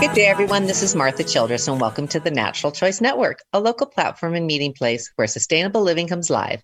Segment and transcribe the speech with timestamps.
[0.00, 0.64] Good day, everyone.
[0.64, 4.46] This is Martha Childress, and welcome to the Natural Choice Network, a local platform and
[4.46, 6.62] meeting place where sustainable living comes live.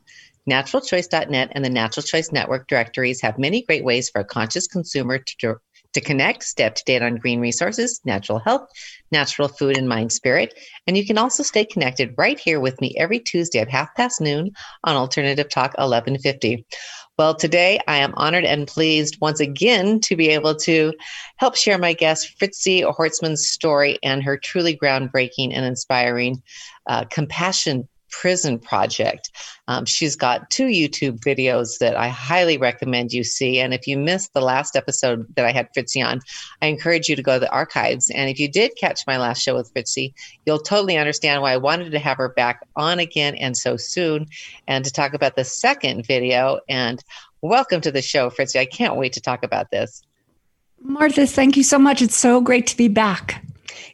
[0.49, 5.19] NaturalChoice.net and the Natural Choice Network directories have many great ways for a conscious consumer
[5.19, 5.57] to,
[5.93, 8.71] to connect, stay up to date on green resources, natural health,
[9.13, 10.59] natural food, and mind spirit.
[10.87, 14.19] And you can also stay connected right here with me every Tuesday at half past
[14.19, 16.65] noon on Alternative Talk 1150.
[17.19, 20.93] Well, today I am honored and pleased once again to be able to
[21.37, 26.43] help share my guest Fritzi Horstman's story and her truly groundbreaking and inspiring
[26.87, 27.89] uh, compassion
[28.21, 29.31] prison project.
[29.69, 33.61] Um, she's got two YouTube videos that I highly recommend you see.
[33.61, 36.21] And if you missed the last episode that I had Fritzi on,
[36.63, 38.11] I encourage you to go to the archives.
[38.11, 40.15] And if you did catch my last show with Fritzi,
[40.47, 44.27] you'll totally understand why I wanted to have her back on again and so soon
[44.67, 46.61] and to talk about the second video.
[46.69, 47.03] And
[47.43, 48.59] welcome to the show, Fritzi.
[48.59, 50.03] I can't wait to talk about this.
[50.81, 52.01] Martha, thank you so much.
[52.01, 53.43] It's so great to be back.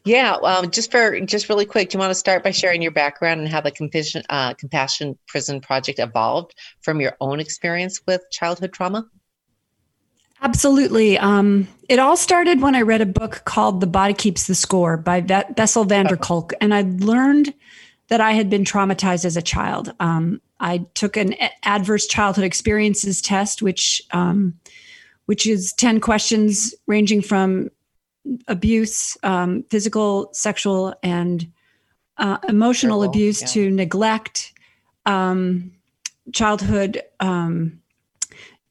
[0.05, 2.93] Yeah, um, just for just really quick, do you want to start by sharing your
[2.93, 8.23] background and how the Compassion, uh, Compassion Prison Project evolved from your own experience with
[8.31, 9.07] childhood trauma?
[10.43, 11.17] Absolutely.
[11.19, 14.97] Um, it all started when I read a book called The Body Keeps the Score
[14.97, 17.55] by Bessel van der Kolk, and I learned
[18.09, 19.95] that I had been traumatized as a child.
[20.01, 24.59] Um, I took an adverse childhood experiences test, which um,
[25.27, 27.71] which is ten questions ranging from
[28.49, 31.51] abuse, um, physical, sexual, and
[32.19, 33.15] uh, emotional Terrible.
[33.15, 33.49] abuse yeah.
[33.49, 34.53] to neglect,
[35.07, 35.73] um,
[36.33, 37.81] childhood, um,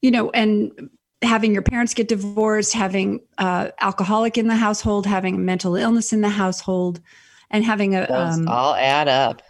[0.00, 0.90] you know, and
[1.22, 6.20] having your parents get divorced, having uh, alcoholic in the household, having mental illness in
[6.20, 7.00] the household,
[7.50, 9.42] and having a Those um, all add up.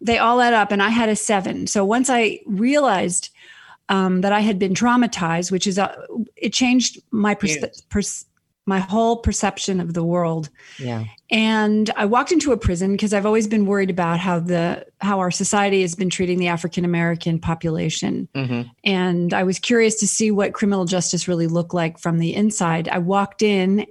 [0.00, 1.66] They all add up, and I had a seven.
[1.66, 3.30] So once I realized
[3.88, 5.96] um, that I had been traumatized, which is a,
[6.36, 8.26] it changed my pers- pers-
[8.66, 10.48] my whole perception of the world.
[10.78, 11.04] Yeah.
[11.30, 15.18] And I walked into a prison because I've always been worried about how the how
[15.18, 18.28] our society has been treating the African American population.
[18.34, 18.68] Mm-hmm.
[18.84, 22.88] And I was curious to see what criminal justice really looked like from the inside.
[22.88, 23.86] I walked in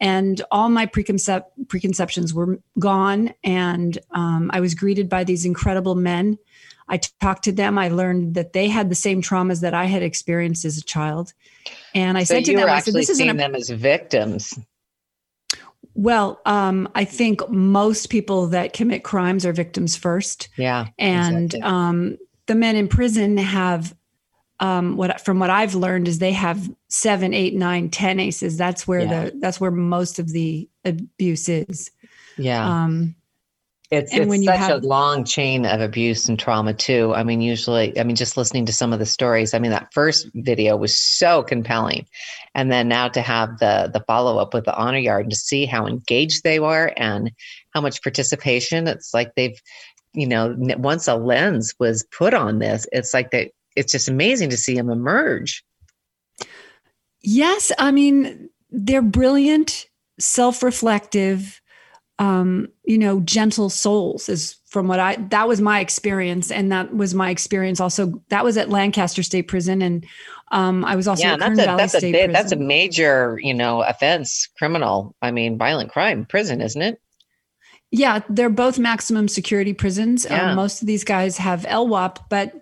[0.00, 5.94] and all my preconcep- preconceptions were gone and um, I was greeted by these incredible
[5.94, 6.38] men
[6.88, 7.78] I talked to them.
[7.78, 11.32] I learned that they had the same traumas that I had experienced as a child.
[11.94, 14.58] And I so said to them, I said, this isn't a- them as victims.
[15.94, 20.48] Well, um, I think most people that commit crimes are victims first.
[20.56, 20.86] Yeah.
[20.98, 21.62] And exactly.
[21.62, 23.94] um, the men in prison have
[24.60, 28.56] um, what from what I've learned is they have seven, eight, nine, ten aces.
[28.56, 29.24] That's where yeah.
[29.24, 31.90] the that's where most of the abuse is.
[32.36, 32.66] Yeah.
[32.84, 33.14] Um,
[33.90, 37.12] it's, and it's when such have, a long chain of abuse and trauma too.
[37.14, 39.52] I mean, usually, I mean, just listening to some of the stories.
[39.52, 42.06] I mean, that first video was so compelling,
[42.54, 45.36] and then now to have the the follow up with the honor yard and to
[45.36, 47.30] see how engaged they were and
[47.74, 48.88] how much participation.
[48.88, 49.60] It's like they've,
[50.14, 53.50] you know, once a lens was put on this, it's like that.
[53.76, 55.62] It's just amazing to see them emerge.
[57.20, 59.86] Yes, I mean they're brilliant,
[60.18, 61.60] self reflective
[62.18, 66.94] um, you know, gentle souls is from what I that was my experience, and that
[66.94, 67.80] was my experience.
[67.80, 70.06] Also, that was at Lancaster State Prison, and
[70.52, 72.56] um, I was also yeah, at Kern that's a, Valley that's State a that's a
[72.56, 75.14] major you know offense, criminal.
[75.22, 77.00] I mean, violent crime prison, isn't it?
[77.90, 80.26] Yeah, they're both maximum security prisons.
[80.26, 80.50] Um, yeah.
[80.50, 82.52] Um, most of these guys have LWOP, but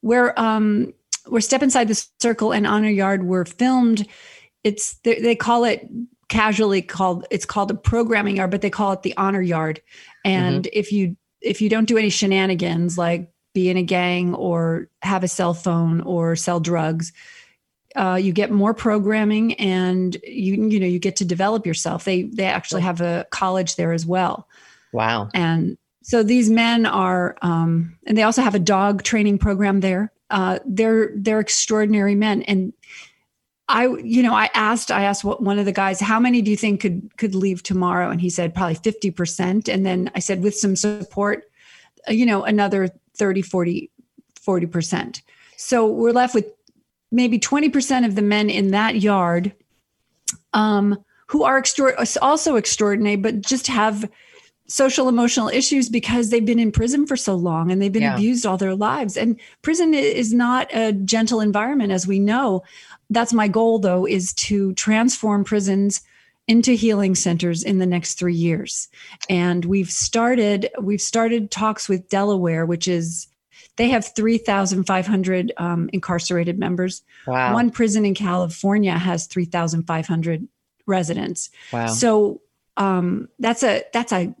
[0.00, 0.92] we're um,
[1.26, 3.24] we're step inside the circle and honor yard.
[3.24, 4.06] We're filmed.
[4.64, 5.88] It's they, they call it
[6.32, 9.82] casually called it's called a programming yard, but they call it the honor yard.
[10.24, 10.78] And mm-hmm.
[10.78, 15.22] if you if you don't do any shenanigans like be in a gang or have
[15.24, 17.12] a cell phone or sell drugs,
[17.96, 22.04] uh, you get more programming and you you know you get to develop yourself.
[22.04, 24.48] They they actually have a college there as well.
[24.94, 25.28] Wow.
[25.34, 30.12] And so these men are, um, and they also have a dog training program there.
[30.30, 32.72] Uh, they're they're extraordinary men, and
[33.72, 36.50] I, you know, I asked, I asked what, one of the guys, how many do
[36.50, 38.10] you think could could leave tomorrow?
[38.10, 39.66] And he said probably 50%.
[39.66, 41.50] And then I said, with some support,
[42.06, 43.90] uh, you know, another 30, 40,
[44.38, 45.22] 40%.
[45.56, 46.52] So we're left with
[47.10, 49.54] maybe 20% of the men in that yard
[50.52, 54.10] um, who are extra- also extraordinary, but just have
[54.68, 58.14] social emotional issues because they've been in prison for so long and they've been yeah.
[58.14, 62.62] abused all their lives and prison is not a gentle environment as we know
[63.10, 66.00] that's my goal though is to transform prisons
[66.48, 68.88] into healing centers in the next 3 years
[69.28, 73.28] and we've started we've started talks with Delaware which is
[73.76, 77.02] they have 3,500 um, incarcerated members.
[77.26, 77.54] Wow.
[77.54, 80.46] One prison in California has 3,500
[80.86, 81.50] residents.
[81.72, 81.86] Wow.
[81.86, 82.42] So
[82.76, 84.34] um, that's a that's a, a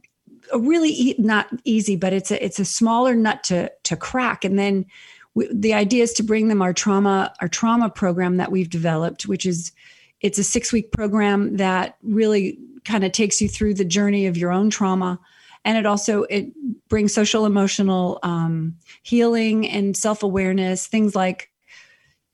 [0.58, 4.44] really e- not easy, but it's a it's a smaller nut to to crack.
[4.44, 4.86] And then
[5.34, 9.26] we, the idea is to bring them our trauma our trauma program that we've developed,
[9.26, 9.72] which is
[10.20, 14.36] it's a six week program that really kind of takes you through the journey of
[14.36, 15.18] your own trauma
[15.64, 16.48] and it also it
[16.88, 21.50] brings social emotional um, healing and self-awareness things like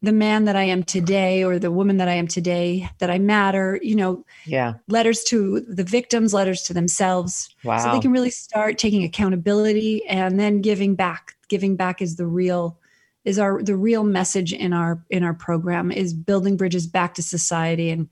[0.02, 3.18] the man that i am today or the woman that i am today that i
[3.18, 4.74] matter you know yeah.
[4.88, 7.54] letters to the victims letters to themselves.
[7.64, 7.78] Wow.
[7.78, 11.34] so they can really start taking accountability and then giving back.
[11.48, 12.78] Giving back is the real
[13.24, 17.22] is our the real message in our in our program is building bridges back to
[17.22, 17.90] society.
[17.90, 18.08] And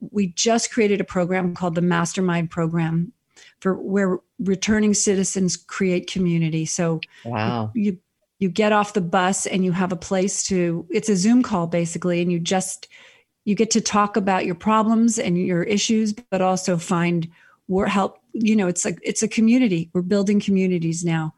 [0.00, 3.12] we just created a program called the mastermind program
[3.60, 6.64] for where returning citizens create community.
[6.64, 7.70] So wow.
[7.74, 7.98] you
[8.38, 11.66] you get off the bus and you have a place to it's a zoom call
[11.66, 12.88] basically and you just
[13.44, 17.28] you get to talk about your problems and your issues but also find
[17.66, 19.90] work help you know it's like it's a community.
[19.92, 21.34] We're building communities now.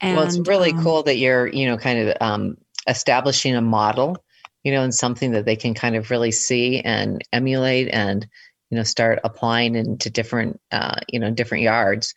[0.00, 2.56] And, well it's really um, cool that you're you know kind of um,
[2.88, 4.16] establishing a model
[4.64, 8.26] you know and something that they can kind of really see and emulate and
[8.70, 12.14] you know start applying into different uh, you know different yards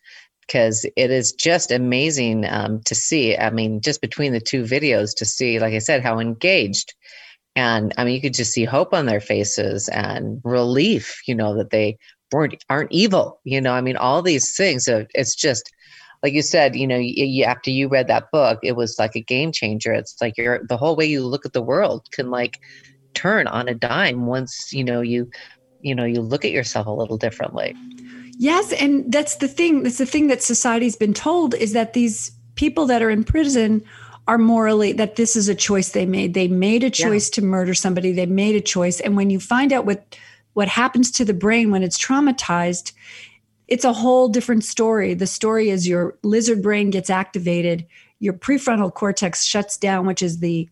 [0.49, 3.37] because it is just amazing um, to see.
[3.37, 6.95] I mean, just between the two videos, to see, like I said, how engaged.
[7.55, 11.55] And I mean, you could just see hope on their faces and relief, you know,
[11.55, 11.99] that they
[12.31, 13.39] weren't aren't evil.
[13.43, 14.85] You know, I mean, all these things.
[14.85, 15.69] So it's just
[16.23, 16.75] like you said.
[16.75, 19.93] You know, you, after you read that book, it was like a game changer.
[19.93, 22.59] It's like you're the whole way you look at the world can like
[23.13, 25.29] turn on a dime once you know you
[25.81, 27.75] you know you look at yourself a little differently
[28.41, 29.83] Yes, and that's the thing.
[29.83, 33.83] That's the thing that society's been told is that these people that are in prison
[34.29, 36.33] are morally that this is a choice they made.
[36.35, 37.35] They made a choice yeah.
[37.35, 38.13] to murder somebody.
[38.13, 40.17] They made a choice, and when you find out what
[40.53, 42.93] what happens to the brain when it's traumatized,
[43.67, 45.13] it's a whole different story.
[45.13, 47.85] The story is your lizard brain gets activated,
[48.19, 50.69] your prefrontal cortex shuts down, which is the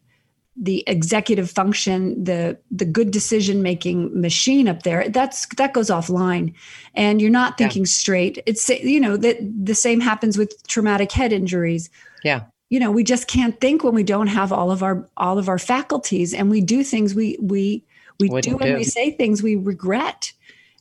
[0.60, 6.54] the executive function the the good decision making machine up there that's that goes offline.
[6.96, 7.88] And you're not thinking yeah.
[7.88, 8.42] straight.
[8.48, 11.90] It's you know that the same happens with traumatic head injuries.
[12.24, 12.46] Yeah.
[12.70, 15.48] You know we just can't think when we don't have all of our all of
[15.48, 16.34] our faculties.
[16.34, 17.84] And we do things we we
[18.20, 18.78] we Wouldn't do and do.
[18.78, 20.34] we say things we regret.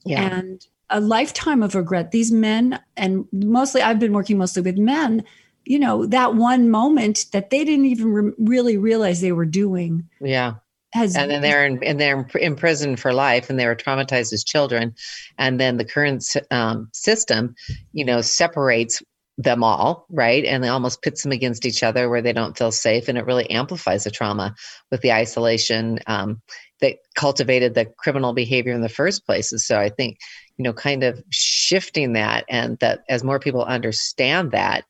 [0.04, 0.22] Yeah.
[0.22, 2.12] and a lifetime of regret.
[2.12, 5.24] These men and mostly i've been working mostly with men
[5.66, 10.08] you know that one moment that they didn't even re- really realize they were doing
[10.20, 10.54] yeah.
[10.92, 14.32] has and then they're in and they're in prison for life and they were traumatized
[14.32, 14.94] as children.
[15.38, 17.54] And then the current um, system
[17.92, 19.02] you know separates
[19.38, 20.44] them all right?
[20.46, 23.26] And they almost pits them against each other where they don't feel safe and it
[23.26, 24.54] really amplifies the trauma
[24.90, 26.40] with the isolation um,
[26.80, 29.52] that cultivated the criminal behavior in the first place.
[29.52, 30.18] And so i think
[30.56, 34.84] you know kind of shifting that and that as more people understand that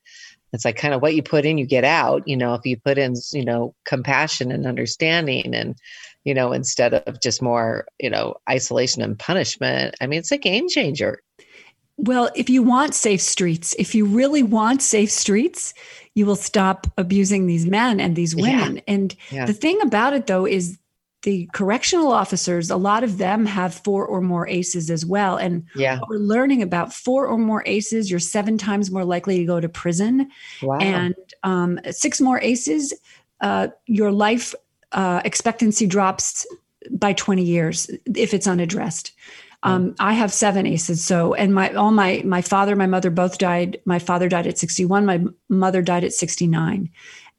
[0.56, 2.76] it's like kind of what you put in you get out you know if you
[2.76, 5.76] put in you know compassion and understanding and
[6.24, 10.38] you know instead of just more you know isolation and punishment i mean it's a
[10.38, 11.20] game changer
[11.98, 15.74] well if you want safe streets if you really want safe streets
[16.14, 18.82] you will stop abusing these men and these women yeah.
[18.88, 19.44] and yeah.
[19.44, 20.78] the thing about it though is
[21.26, 25.36] the correctional officers, a lot of them have four or more ACEs as well.
[25.36, 25.98] And yeah.
[26.08, 29.68] we're learning about four or more ACEs, you're seven times more likely to go to
[29.68, 30.30] prison.
[30.62, 30.78] Wow.
[30.78, 32.94] And um, six more ACEs,
[33.40, 34.54] uh, your life
[34.92, 36.46] uh, expectancy drops
[36.92, 39.10] by 20 years if it's unaddressed.
[39.64, 41.02] Um, I have seven ACEs.
[41.02, 43.80] So, and my all my my father, my mother both died.
[43.84, 45.04] My father died at 61.
[45.04, 46.88] My mother died at 69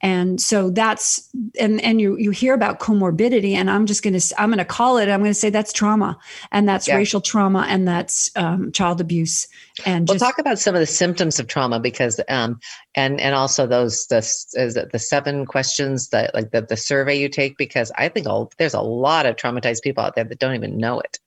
[0.02, 4.52] and so that's and and you you hear about comorbidity and i'm just to i'm
[4.54, 6.18] to call it i'm to say that's trauma
[6.52, 6.96] and that's yeah.
[6.96, 9.48] racial trauma and that's um, child abuse
[9.86, 12.60] and we'll just, talk about some of the symptoms of trauma because um
[12.96, 17.18] and and also those the is it the seven questions that like the, the survey
[17.18, 20.40] you take because i think all, there's a lot of traumatized people out there that
[20.40, 21.20] don't even know it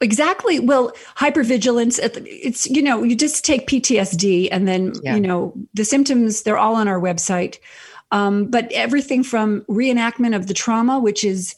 [0.00, 0.60] Exactly.
[0.60, 5.14] Well, hypervigilance, it's, you know, you just take PTSD and then, yeah.
[5.14, 7.58] you know, the symptoms, they're all on our website.
[8.14, 11.56] Um, but everything from reenactment of the trauma, which is,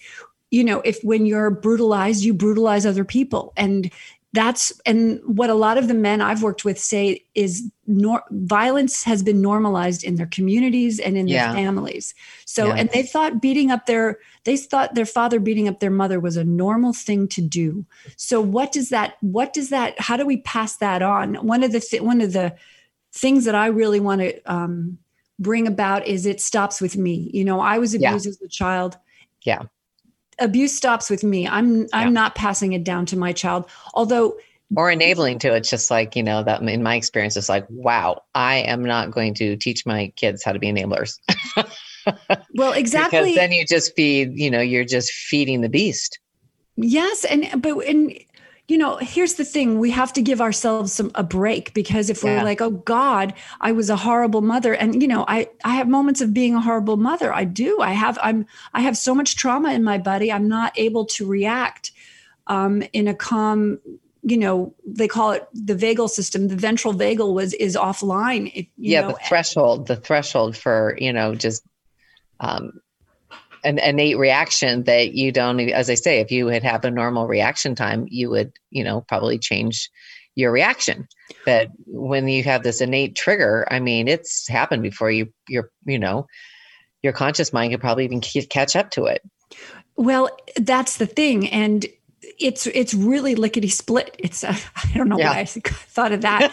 [0.51, 3.53] you know, if when you're brutalized, you brutalize other people.
[3.59, 3.93] And
[4.33, 9.05] that's and what a lot of the men I've worked with say is nor, violence
[9.05, 11.47] has been normalized in their communities and in yeah.
[11.47, 12.15] their families.
[12.47, 12.77] So yeah.
[12.77, 16.39] and they thought beating up their they thought their father beating up their mother was
[16.39, 17.85] a normal thing to do.
[18.17, 21.35] So what does that what does that how do we pass that on?
[21.35, 22.57] One of the th- one of the
[23.13, 24.99] things that I really want to um,
[25.39, 27.31] bring about is it stops with me.
[27.33, 28.31] You know, I was abused yeah.
[28.31, 28.97] as a child.
[29.43, 29.63] Yeah.
[30.39, 31.49] Abuse stops with me.
[31.49, 33.71] I'm I'm not passing it down to my child.
[33.95, 34.37] Although
[34.75, 38.21] or enabling to it's just like you know that in my experience it's like wow
[38.35, 41.19] i am not going to teach my kids how to be enablers
[42.55, 46.19] well exactly because then you just feed you know you're just feeding the beast
[46.77, 48.19] yes and but and
[48.69, 52.25] you know here's the thing we have to give ourselves some a break because if
[52.25, 54.75] we're like oh god i was a horrible mother.
[54.75, 57.33] And you know i i have moments of being a horrible mother.
[57.33, 57.81] I do.
[57.81, 60.33] I have i'm i have so much trauma in my body.
[60.33, 61.93] I'm not able to react
[62.49, 63.79] um, in a calm
[64.23, 66.49] you know they call it the vagal system.
[66.49, 71.13] The ventral vagal was is offline it, yeah know, the threshold the threshold for you
[71.13, 71.65] know just
[72.41, 72.81] um
[73.67, 77.27] an innate reaction that you don't as i say if you had have a normal
[77.27, 79.91] reaction time you would you know probably change
[80.37, 81.09] your reaction
[81.45, 85.99] but when you have this innate trigger i mean it's happened before you you're you
[85.99, 86.27] know
[87.03, 89.21] your conscious mind could probably even catch up to it
[89.97, 91.87] well that's the thing and
[92.39, 94.17] it's it's really lickety split.
[94.19, 95.31] It's uh, I don't know yeah.
[95.31, 96.53] why I thought of that,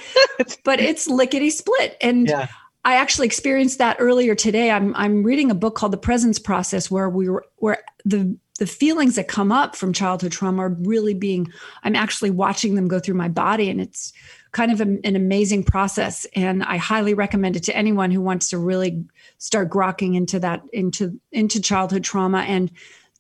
[0.64, 1.98] but it's lickety split.
[2.00, 2.48] And yeah.
[2.86, 4.70] I actually experienced that earlier today.
[4.70, 8.68] I'm I'm reading a book called The Presence Process, where we were where the the
[8.68, 11.52] feelings that come up from childhood trauma are really being.
[11.84, 14.14] I'm actually watching them go through my body, and it's
[14.52, 16.26] kind of a, an amazing process.
[16.36, 19.04] And I highly recommend it to anyone who wants to really
[19.38, 22.70] start grokking into that into into childhood trauma and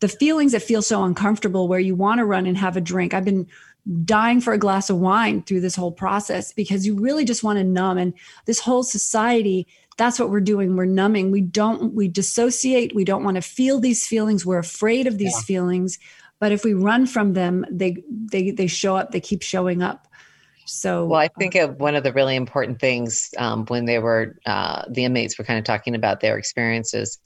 [0.01, 3.13] the feelings that feel so uncomfortable where you want to run and have a drink.
[3.13, 3.47] I've been
[4.05, 7.57] dying for a glass of wine through this whole process because you really just want
[7.57, 7.97] to numb.
[7.97, 8.13] And
[8.45, 10.75] this whole society, that's what we're doing.
[10.75, 11.31] We're numbing.
[11.31, 12.95] We don't, we dissociate.
[12.95, 14.45] We don't want to feel these feelings.
[14.45, 15.41] We're afraid of these yeah.
[15.41, 15.99] feelings.
[16.39, 20.09] But if we run from them, they they they show up, they keep showing up.
[20.65, 24.37] So, well, I think of one of the really important things um, when they were
[24.45, 27.17] uh, the inmates were kind of talking about their experiences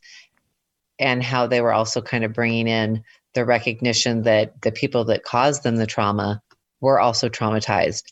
[1.00, 5.24] and how they were also kind of bringing in the recognition that the people that
[5.24, 6.42] caused them the trauma
[6.82, 8.04] were also traumatized.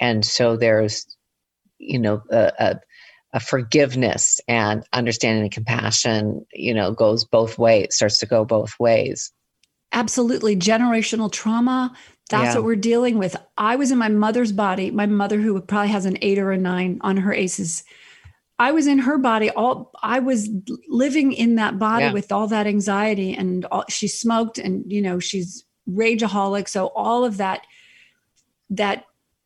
[0.00, 1.06] And so there's
[1.78, 2.80] you know a, a,
[3.34, 8.78] a forgiveness and understanding and compassion you know goes both ways starts to go both
[8.78, 9.32] ways.
[9.92, 10.56] Absolutely.
[10.56, 11.94] Generational trauma
[12.30, 12.54] that's yeah.
[12.54, 13.36] what we're dealing with.
[13.58, 16.58] I was in my mother's body my mother who probably has an eight or a
[16.58, 17.84] nine on her aces.
[18.58, 20.48] I was in her body all I was
[20.88, 22.12] living in that body yeah.
[22.12, 26.68] with all that anxiety and all, she smoked and you know she's rageaholic.
[26.68, 27.66] So all of that
[28.72, 29.04] that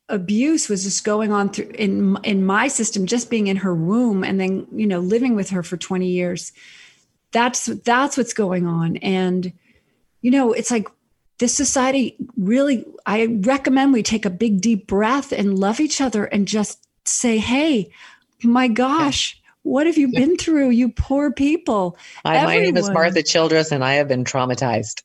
[0.08, 4.22] abuse was just going on through in in my system just being in her womb
[4.22, 6.52] and then you know living with her for 20 years.
[7.32, 8.96] That's that's what's going on.
[8.98, 9.52] And
[10.22, 10.88] you know it's like
[11.38, 16.24] this society really i recommend we take a big deep breath and love each other
[16.24, 17.90] and just say hey
[18.42, 21.98] my gosh, what have you been through, you poor people?
[22.24, 25.02] Hi, my name is Martha Childress, and I have been traumatized.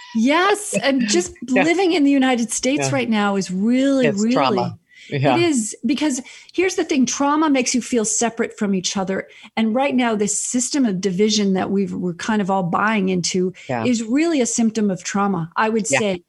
[0.16, 1.62] yes, and just yeah.
[1.62, 2.94] living in the United States yeah.
[2.94, 4.34] right now is really, it's really.
[4.34, 4.78] Trauma.
[5.08, 5.36] Yeah.
[5.36, 6.20] It is because
[6.52, 9.28] here's the thing trauma makes you feel separate from each other.
[9.56, 13.52] And right now, this system of division that we are kind of all buying into
[13.68, 13.84] yeah.
[13.84, 15.98] is really a symptom of trauma, I would yeah.
[15.98, 16.24] say.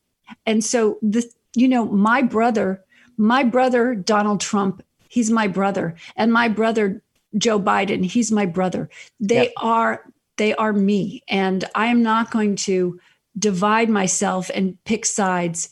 [0.46, 2.84] And so, the, you know, my brother,
[3.18, 7.04] my brother, Donald Trump, he's my brother and my brother
[7.38, 8.90] joe biden he's my brother.
[9.20, 9.54] They yep.
[9.58, 10.04] are
[10.38, 11.24] they are me.
[11.28, 13.00] And i am not going to
[13.38, 15.70] divide myself and pick sides.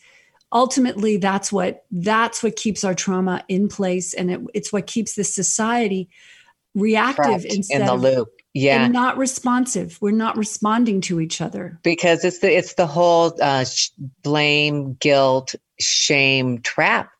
[0.52, 5.16] Ultimately that's what that's what keeps our trauma in place and it, it's what keeps
[5.16, 6.10] this society
[6.76, 8.30] reactive instead in the loop.
[8.54, 8.86] Yeah.
[8.86, 10.00] and not responsive.
[10.02, 11.80] We're not responding to each other.
[11.84, 13.92] Because it's the it's the whole uh, sh-
[14.24, 17.12] blame guilt shame trap.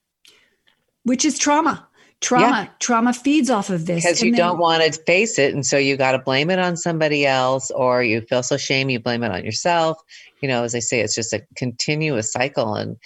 [1.04, 1.88] Which is trauma
[2.22, 2.68] trauma yeah.
[2.80, 5.78] trauma feeds off of this because you then, don't want to face it and so
[5.78, 9.24] you got to blame it on somebody else or you feel so shame you blame
[9.24, 9.98] it on yourself.
[10.42, 12.98] You know as i say it's just a continuous cycle and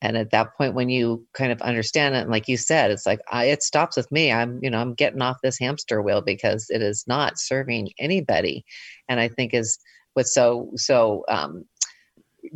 [0.00, 3.06] and at that point when you kind of understand it and like you said it's
[3.06, 4.32] like I, it stops with me.
[4.32, 8.64] I'm you know i'm getting off this hamster wheel because it is not serving anybody.
[9.08, 9.78] And i think is
[10.14, 11.64] what's so so um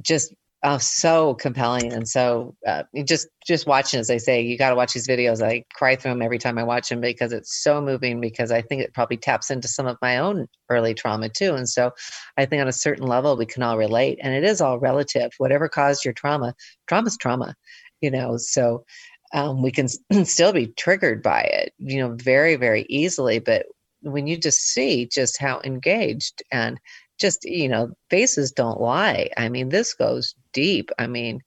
[0.02, 0.34] just
[0.68, 4.74] Oh, so compelling and so uh, just just watching as I say, you got to
[4.74, 5.40] watch these videos.
[5.40, 8.20] I cry through them every time I watch them because it's so moving.
[8.20, 11.54] Because I think it probably taps into some of my own early trauma too.
[11.54, 11.92] And so,
[12.36, 15.30] I think on a certain level we can all relate, and it is all relative.
[15.38, 16.52] Whatever caused your trauma,
[16.88, 17.54] trauma's trauma,
[18.00, 18.36] you know.
[18.36, 18.84] So
[19.34, 19.86] um, we can
[20.24, 23.38] still be triggered by it, you know, very very easily.
[23.38, 23.66] But
[24.02, 26.80] when you just see just how engaged and
[27.20, 31.40] just you know faces don't lie i mean this goes deep i mean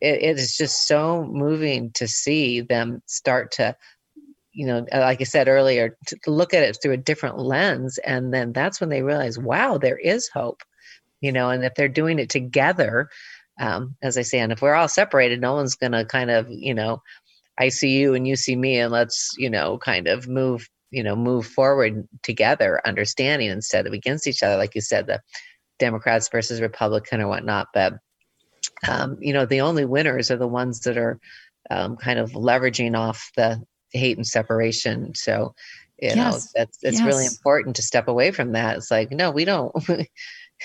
[0.00, 3.76] it, it is just so moving to see them start to
[4.52, 8.32] you know like i said earlier to look at it through a different lens and
[8.32, 10.62] then that's when they realize wow there is hope
[11.20, 13.08] you know and if they're doing it together
[13.58, 16.46] um, as I say, and if we're all separated, no one's going to kind of,
[16.50, 17.02] you know,
[17.58, 21.02] I see you and you see me, and let's, you know, kind of move, you
[21.02, 25.22] know, move forward together, understanding instead of against each other, like you said, the
[25.78, 27.68] Democrats versus Republican or whatnot.
[27.72, 27.94] But,
[28.86, 31.18] um, you know, the only winners are the ones that are
[31.70, 35.14] um, kind of leveraging off the hate and separation.
[35.14, 35.54] So,
[36.00, 36.16] you yes.
[36.16, 37.06] know, that's it's yes.
[37.06, 38.76] really important to step away from that.
[38.76, 39.74] It's like, no, we don't.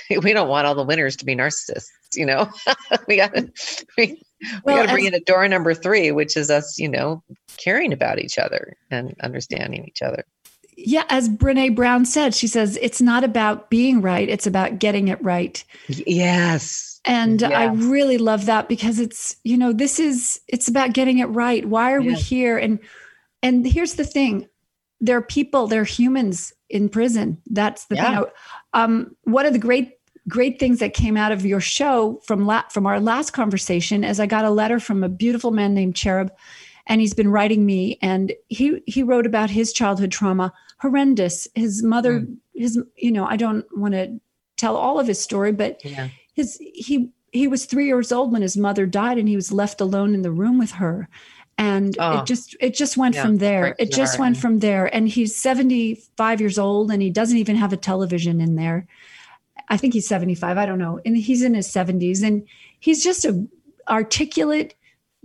[0.09, 2.49] we don't want all the winners to be narcissists you know
[3.07, 3.51] we got to
[3.97, 4.21] we,
[4.63, 7.23] well, we got to bring in a door number three which is us you know
[7.57, 10.23] caring about each other and understanding each other
[10.77, 15.07] yeah as brene brown said she says it's not about being right it's about getting
[15.07, 17.51] it right yes and yes.
[17.51, 21.65] i really love that because it's you know this is it's about getting it right
[21.67, 22.17] why are yes.
[22.17, 22.79] we here and
[23.41, 24.47] and here's the thing
[24.99, 28.21] there are people there are humans in prison that's the yeah.
[28.21, 28.25] thing
[28.73, 29.93] um, one of the great
[30.27, 34.19] great things that came out of your show from la- from our last conversation is
[34.19, 36.31] I got a letter from a beautiful man named Cherub,
[36.87, 41.47] and he's been writing me, and he he wrote about his childhood trauma, horrendous.
[41.55, 42.37] His mother, mm.
[42.53, 44.19] his you know, I don't want to
[44.57, 46.09] tell all of his story, but yeah.
[46.33, 49.81] His he he was three years old when his mother died, and he was left
[49.81, 51.07] alone in the room with her,
[51.61, 53.75] and oh, it just it just went yeah, from there.
[53.77, 54.93] it just went from there.
[54.93, 58.87] And he's 75 years old and he doesn't even have a television in there.
[59.69, 60.99] I think he's 75 i don't know.
[61.05, 62.47] And he's in his 70s and
[62.79, 63.45] he's just a
[63.87, 64.73] articulate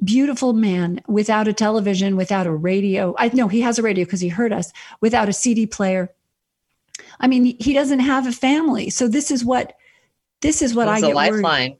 [0.04, 3.14] beautiful man without a television without a radio.
[3.18, 6.12] I know he has a radio because he heard us without a cd player.
[7.18, 8.90] I mean he doesn't have a family.
[8.90, 9.72] So this is what
[10.42, 11.78] this is what i get lifeline worried.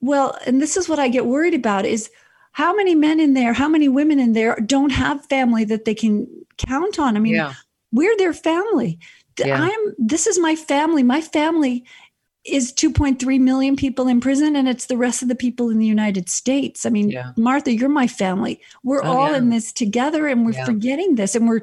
[0.00, 2.10] well and this is what i get worried about is
[2.52, 5.94] how many men in there, how many women in there don't have family that they
[5.94, 6.26] can
[6.58, 7.16] count on?
[7.16, 7.54] I mean, yeah.
[7.92, 8.98] we're their family.
[9.38, 9.62] Yeah.
[9.62, 11.02] I'm this is my family.
[11.02, 11.84] My family
[12.44, 15.86] is 2.3 million people in prison and it's the rest of the people in the
[15.86, 16.84] United States.
[16.84, 17.32] I mean, yeah.
[17.36, 18.60] Martha, you're my family.
[18.82, 21.60] We're oh, all in this together and we're forgetting this and we're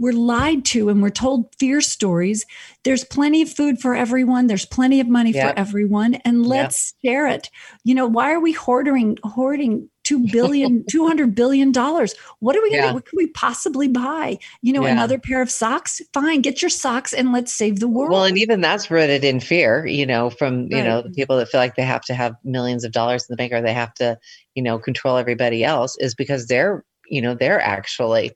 [0.00, 2.46] we're lied to and we're told fear stories.
[2.84, 7.28] There's plenty of food for everyone, there's plenty of money for everyone and let's share
[7.28, 7.50] it.
[7.84, 12.14] You know, why are we hoarding hoarding two billion, two hundred billion dollars.
[12.40, 14.38] What are we gonna what can we possibly buy?
[14.62, 14.92] You know, yeah.
[14.92, 16.00] another pair of socks?
[16.12, 18.12] Fine, get your socks and let's save the world.
[18.12, 20.84] Well, and even that's rooted in fear, you know, from you right.
[20.84, 23.36] know, the people that feel like they have to have millions of dollars in the
[23.36, 24.18] bank or they have to,
[24.54, 28.32] you know, control everybody else is because they're, you know, they're actually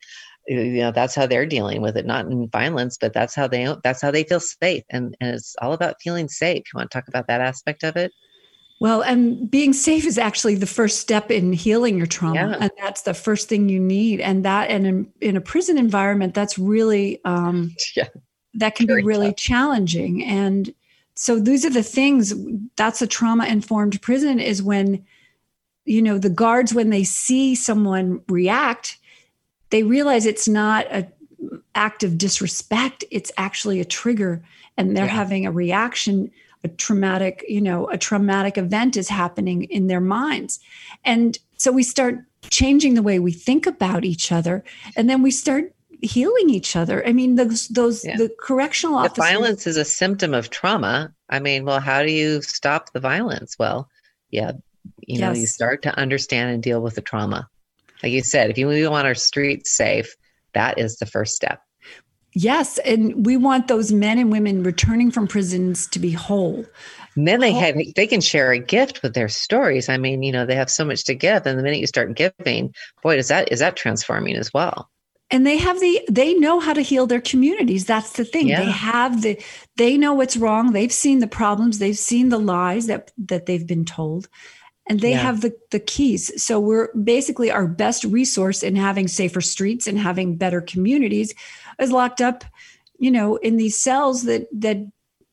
[0.46, 3.74] you know that's how they're dealing with it not in violence but that's how they
[3.82, 6.96] that's how they feel safe and and it's all about feeling safe you want to
[6.96, 8.12] talk about that aspect of it
[8.80, 12.34] well, and being safe is actually the first step in healing your trauma.
[12.34, 12.56] Yeah.
[12.60, 14.20] And that's the first thing you need.
[14.20, 18.08] And that, and in, in a prison environment, that's really, um, yeah.
[18.54, 19.36] that can Very be really tough.
[19.36, 20.24] challenging.
[20.24, 20.74] And
[21.14, 22.34] so these are the things
[22.76, 25.04] that's a trauma informed prison is when,
[25.84, 28.98] you know, the guards, when they see someone react,
[29.70, 31.06] they realize it's not a
[31.74, 33.04] act of disrespect.
[33.10, 34.42] It's actually a trigger
[34.76, 35.10] and they're yeah.
[35.10, 36.30] having a reaction
[36.64, 40.58] a traumatic you know a traumatic event is happening in their minds
[41.04, 42.18] and so we start
[42.50, 44.64] changing the way we think about each other
[44.96, 48.16] and then we start healing each other i mean those those yeah.
[48.16, 52.10] the correctional officers if violence is a symptom of trauma i mean well how do
[52.10, 53.88] you stop the violence well
[54.30, 54.52] yeah
[55.06, 57.48] you know you start to understand and deal with the trauma
[58.04, 60.14] like you said if you want our streets safe
[60.52, 61.60] that is the first step
[62.34, 66.66] Yes, and we want those men and women returning from prisons to be whole.
[67.16, 69.88] And then they have they can share a gift with their stories.
[69.88, 72.16] I mean, you know, they have so much to give, and the minute you start
[72.16, 74.90] giving, boy, does that is that transforming as well.
[75.30, 77.84] And they have the they know how to heal their communities.
[77.84, 78.48] That's the thing.
[78.48, 78.64] Yeah.
[78.64, 79.40] They have the
[79.76, 80.72] they know what's wrong.
[80.72, 81.78] They've seen the problems.
[81.78, 84.28] They've seen the lies that that they've been told
[84.86, 85.18] and they yeah.
[85.18, 89.98] have the, the keys so we're basically our best resource in having safer streets and
[89.98, 91.34] having better communities
[91.78, 92.44] is locked up
[92.98, 94.78] you know in these cells that that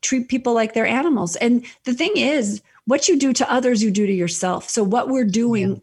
[0.00, 3.90] treat people like they're animals and the thing is what you do to others you
[3.90, 5.80] do to yourself so what we're doing yeah.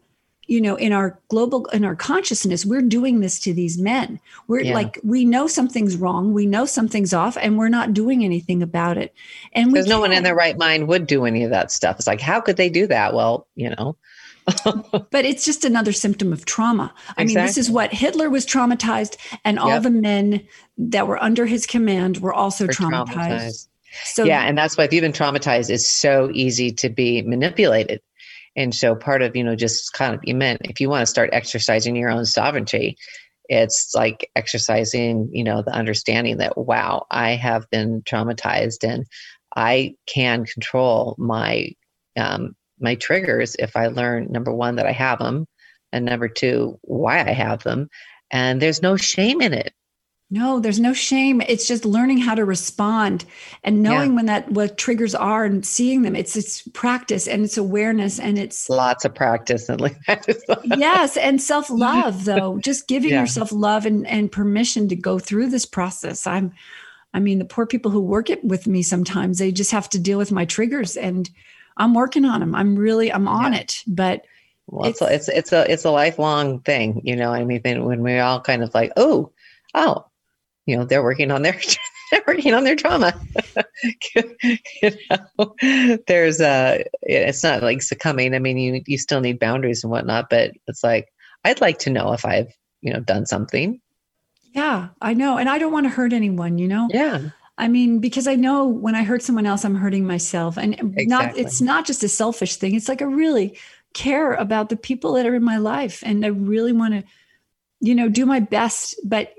[0.50, 4.60] You know in our global in our consciousness we're doing this to these men we're
[4.60, 4.74] yeah.
[4.74, 8.98] like we know something's wrong we know something's off and we're not doing anything about
[8.98, 9.14] it
[9.52, 12.06] and because no one in their right mind would do any of that stuff it's
[12.06, 13.96] like how could they do that well you know
[15.10, 16.92] but it's just another symptom of trauma.
[17.16, 19.82] I mean, this is what Hitler was traumatized, and all yep.
[19.82, 20.44] the men
[20.78, 23.12] that were under his command were also traumatized.
[23.12, 23.68] traumatized.
[24.04, 28.00] So yeah, and that's why if you've been traumatized, it's so easy to be manipulated.
[28.56, 31.06] And so part of, you know, just kind of you meant if you want to
[31.06, 32.96] start exercising your own sovereignty,
[33.48, 39.06] it's like exercising, you know, the understanding that wow, I have been traumatized and
[39.56, 41.70] I can control my
[42.16, 45.46] um, my triggers if I learn number one that I have them,
[45.92, 47.88] and number two why I have them,
[48.30, 49.72] and there's no shame in it.
[50.32, 51.40] No, there's no shame.
[51.48, 53.24] It's just learning how to respond
[53.64, 54.16] and knowing yeah.
[54.16, 56.14] when that what triggers are and seeing them.
[56.14, 59.98] It's it's practice and it's awareness and it's lots of practice and like
[60.64, 63.22] yes, and self love though, just giving yeah.
[63.22, 66.28] yourself love and and permission to go through this process.
[66.28, 66.52] I'm,
[67.12, 69.98] I mean, the poor people who work it with me sometimes they just have to
[69.98, 71.28] deal with my triggers and
[71.76, 72.54] I'm working on them.
[72.54, 73.60] I'm really I'm on yeah.
[73.60, 74.24] it, but.
[74.68, 77.32] Well, it's, it's it's a it's a lifelong thing, you know.
[77.32, 79.32] I mean, when we're all kind of like, oh,
[79.74, 80.04] oh,
[80.66, 81.58] you know they're working on their
[82.10, 83.18] they're working on their trauma
[84.14, 85.54] you know
[86.06, 90.28] there's a it's not like succumbing i mean you you still need boundaries and whatnot
[90.30, 91.08] but it's like
[91.44, 93.80] i'd like to know if i've you know done something
[94.52, 97.98] yeah i know and i don't want to hurt anyone you know yeah I mean,
[97.98, 100.56] because I know when I hurt someone else, I'm hurting myself.
[100.56, 101.06] And exactly.
[101.06, 102.74] not it's not just a selfish thing.
[102.74, 103.58] It's like I really
[103.92, 106.02] care about the people that are in my life.
[106.04, 107.04] And I really want to,
[107.80, 108.98] you know, do my best.
[109.04, 109.34] But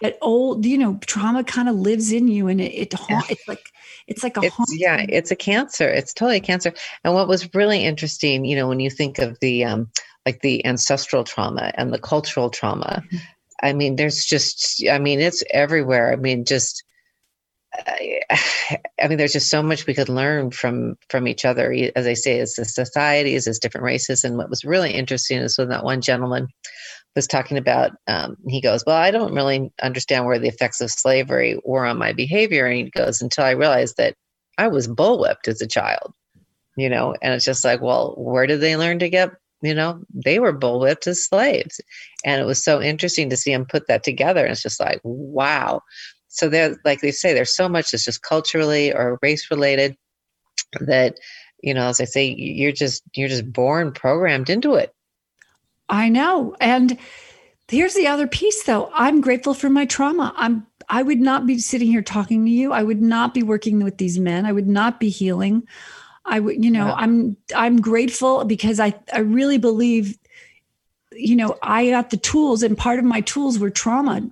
[0.00, 3.48] that old you know trauma kind of lives in you and it, it ha- it's
[3.48, 3.70] like
[4.06, 6.72] it's like a it's, yeah it's a cancer it's totally a cancer
[7.04, 9.90] and what was really interesting you know when you think of the um
[10.24, 13.16] like the ancestral trauma and the cultural trauma mm-hmm.
[13.62, 16.84] i mean there's just i mean it's everywhere i mean just
[17.74, 18.20] I,
[19.00, 21.72] I mean, there's just so much we could learn from from each other.
[21.94, 24.24] As I say, as the societies, as different races.
[24.24, 26.48] And what was really interesting is when that one gentleman
[27.18, 30.88] was talking about, um, he goes, Well, I don't really understand where the effects of
[30.88, 32.64] slavery were on my behavior.
[32.64, 34.14] And he goes, Until I realized that
[34.56, 36.14] I was bullwhipped as a child,
[36.76, 40.00] you know, and it's just like, Well, where did they learn to get, you know,
[40.14, 41.80] they were bullwhipped as slaves.
[42.24, 44.44] And it was so interesting to see him put that together.
[44.44, 45.82] And it's just like, wow.
[46.28, 49.96] So there, like they say, there's so much that's just culturally or race related
[50.78, 51.16] that,
[51.64, 54.92] you know, as I say, you're just, you're just born programmed into it
[55.88, 56.54] I know.
[56.60, 56.98] And
[57.68, 58.90] here's the other piece though.
[58.92, 60.32] I'm grateful for my trauma.
[60.36, 62.72] I'm I would not be sitting here talking to you.
[62.72, 64.46] I would not be working with these men.
[64.46, 65.66] I would not be healing.
[66.24, 66.94] I would, you know, yeah.
[66.94, 70.18] I'm I'm grateful because I I really believe
[71.12, 74.30] you know, I got the tools and part of my tools were trauma.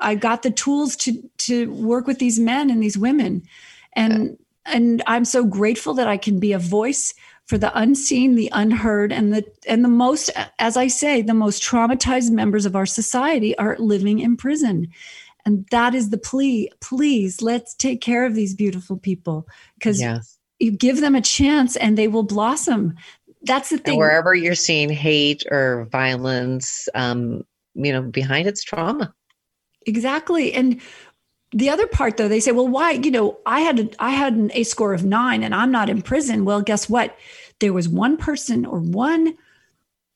[0.00, 3.42] I got the tools to to work with these men and these women.
[3.92, 4.74] And yeah.
[4.74, 7.14] and I'm so grateful that I can be a voice
[7.46, 11.62] for the unseen, the unheard, and the and the most, as I say, the most
[11.62, 14.88] traumatized members of our society are living in prison.
[15.44, 16.70] And that is the plea.
[16.80, 19.46] Please, let's take care of these beautiful people
[19.78, 20.36] because yes.
[20.58, 22.96] you give them a chance and they will blossom.
[23.42, 23.92] That's the thing.
[23.92, 29.14] And wherever you're seeing hate or violence, um, you know, behind it's trauma.
[29.86, 30.52] Exactly.
[30.52, 30.80] And
[31.56, 34.34] the other part though they say well why you know i had a, i had
[34.34, 36.44] an ACE score of 9 and i'm not in prison.
[36.44, 37.16] Well guess what?
[37.60, 39.34] There was one person or one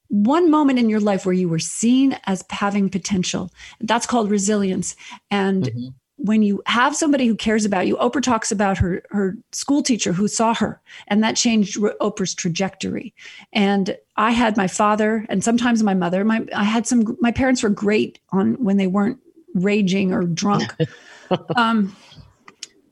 [0.09, 3.51] one moment in your life where you were seen as having potential.
[3.81, 4.97] That's called resilience.
[5.31, 5.89] And mm-hmm.
[6.17, 10.13] when you have somebody who cares about you oprah talks about her her school teacher
[10.13, 13.15] who saw her and that changed oprah's trajectory.
[13.55, 16.23] And i had my father and sometimes my mother.
[16.23, 19.21] My i had some my parents were great on when they weren't
[19.55, 20.75] raging or drunk
[21.57, 21.95] um,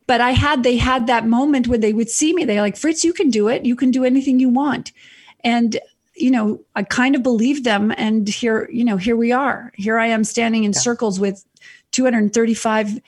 [0.09, 2.45] but I had they had that moment where they would see me.
[2.45, 3.67] They're like, Fritz, you can do it.
[3.67, 4.91] You can do anything you want.
[5.45, 5.79] And
[6.17, 7.93] you know, I kind of believed them.
[7.97, 9.71] And here, you know, here we are.
[9.77, 10.81] Here I am standing in yeah.
[10.81, 11.45] circles with
[11.93, 13.01] 235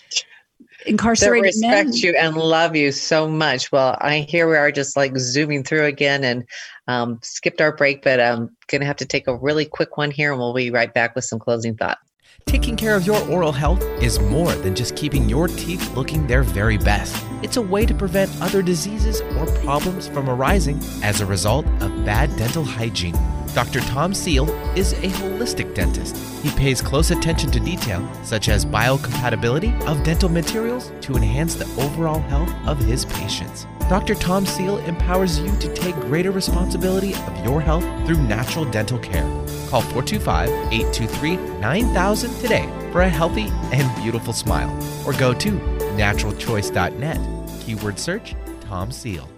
[0.87, 1.95] incarcerated that respect men.
[1.95, 3.73] you and love you so much.
[3.73, 6.45] Well, I here we are just like zooming through again and
[6.87, 10.33] um, skipped our break, but I'm gonna have to take a really quick one here,
[10.33, 12.10] and we'll be right back with some closing thoughts.
[12.47, 16.43] Taking care of your oral health is more than just keeping your teeth looking their
[16.43, 17.25] very best.
[17.43, 22.05] It's a way to prevent other diseases or problems from arising as a result of
[22.05, 23.19] bad dental hygiene.
[23.55, 23.81] Dr.
[23.81, 26.17] Tom Seal is a holistic dentist.
[26.43, 31.67] He pays close attention to detail, such as biocompatibility of dental materials, to enhance the
[31.83, 33.67] overall health of his patients.
[33.91, 34.15] Dr.
[34.15, 39.25] Tom Seal empowers you to take greater responsibility of your health through natural dental care.
[39.69, 44.71] Call 425 823 9000 today for a healthy and beautiful smile,
[45.05, 45.51] or go to
[45.99, 47.19] naturalchoice.net.
[47.63, 49.29] Keyword search Tom Seal.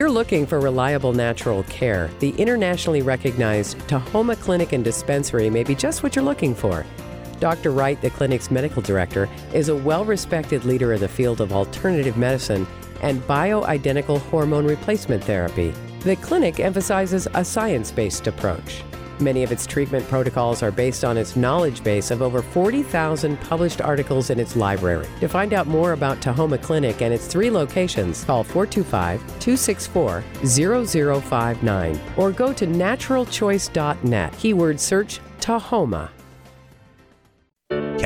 [0.00, 2.10] You're looking for reliable natural care.
[2.18, 6.84] The internationally recognized Tahoma Clinic and Dispensary may be just what you're looking for.
[7.38, 7.70] Dr.
[7.70, 12.16] Wright, the clinic's medical director, is a well respected leader in the field of alternative
[12.16, 12.66] medicine
[13.02, 15.72] and bioidentical hormone replacement therapy.
[16.00, 18.82] The clinic emphasizes a science based approach.
[19.18, 23.80] Many of its treatment protocols are based on its knowledge base of over 40,000 published
[23.80, 25.08] articles in its library.
[25.20, 32.00] To find out more about Tahoma Clinic and its three locations, call 425 264 0059
[32.16, 34.32] or go to naturalchoice.net.
[34.38, 36.10] Keyword search Tahoma.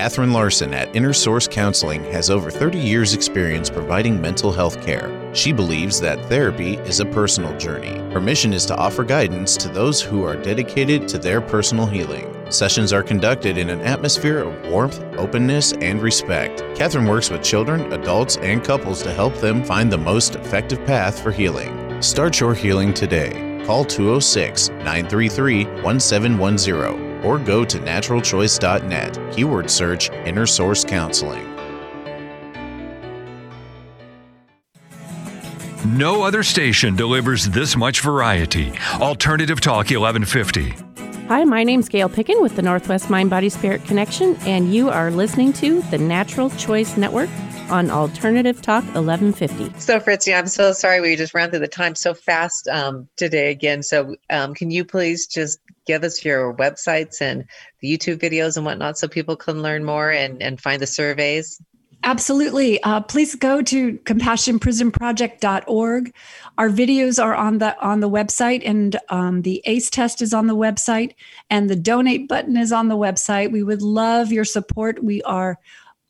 [0.01, 5.13] Catherine Larson at Inner Source Counseling has over 30 years' experience providing mental health care.
[5.35, 7.99] She believes that therapy is a personal journey.
[8.11, 12.35] Her mission is to offer guidance to those who are dedicated to their personal healing.
[12.51, 16.65] Sessions are conducted in an atmosphere of warmth, openness, and respect.
[16.75, 21.23] Catherine works with children, adults, and couples to help them find the most effective path
[21.23, 22.01] for healing.
[22.01, 23.63] Start your healing today.
[23.67, 29.35] Call 206 933 1710 or go to naturalchoice.net.
[29.35, 31.47] Keyword search Inner Source Counseling.
[35.87, 38.73] No other station delivers this much variety.
[39.01, 40.75] Alternative Talk 1150.
[41.29, 45.11] Hi, my name's Gail Picken with the Northwest Mind Body Spirit Connection, and you are
[45.11, 47.31] listening to the Natural Choice Network
[47.71, 49.79] on Alternative Talk 1150.
[49.79, 53.51] So, Fritzi, I'm so sorry we just ran through the time so fast um, today
[53.51, 53.83] again.
[53.83, 57.45] So, um, can you please just give us your websites and
[57.81, 61.61] the YouTube videos and whatnot so people can learn more and, and find the surveys?
[62.05, 62.81] Absolutely.
[62.83, 66.15] Uh, please go to compassionprisonproject.org.
[66.57, 70.47] Our videos are on the on the website, and um, the ACE test is on
[70.47, 71.13] the website,
[71.51, 73.53] and the donate button is on the website.
[73.53, 75.05] We would love your support.
[75.05, 75.59] We are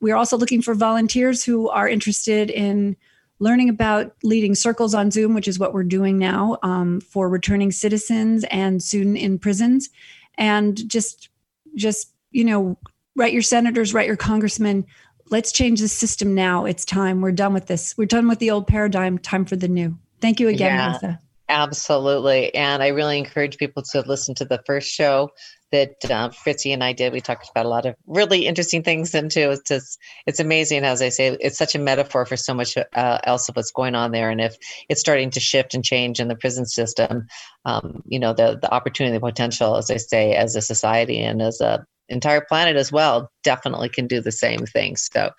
[0.01, 2.97] we are also looking for volunteers who are interested in
[3.41, 7.73] learning about leading circles on Zoom, which is what we're doing now um, for returning
[7.73, 9.91] citizens and student in prisons,
[10.37, 11.29] and just
[11.75, 12.79] just you know
[13.17, 14.87] write your senators, write your congressmen
[15.31, 16.65] let's change the system now.
[16.67, 17.21] It's time.
[17.21, 17.97] We're done with this.
[17.97, 19.19] We're done with the old paradigm.
[19.19, 19.97] Time for the new.
[20.21, 21.21] Thank you again, yeah, Martha.
[21.49, 22.55] Absolutely.
[22.55, 25.31] And I really encourage people to listen to the first show
[25.73, 27.13] that uh, Fritzi and I did.
[27.13, 29.51] We talked about a lot of really interesting things And too.
[29.51, 33.19] It's just, it's amazing, as I say, it's such a metaphor for so much uh,
[33.25, 34.31] else of what's going on there.
[34.31, 34.57] And if
[34.89, 37.27] it's starting to shift and change in the prison system,
[37.65, 41.41] um, you know, the, the opportunity, the potential, as I say, as a society and
[41.41, 44.97] as a entire planet as well definitely can do the same thing.
[44.97, 45.31] So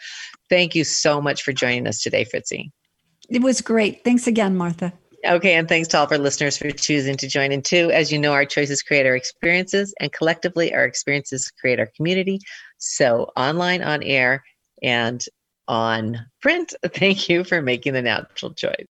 [0.49, 2.71] thank you so much for joining us today, Fritzi.
[3.29, 4.03] It was great.
[4.03, 4.93] Thanks again, Martha.
[5.25, 7.91] Okay, and thanks to all of our listeners for choosing to join in too.
[7.91, 12.39] As you know, our choices create our experiences, and collectively, our experiences create our community.
[12.79, 14.43] So, online, on air,
[14.81, 15.23] and
[15.67, 18.87] on print, thank you for making the natural choice.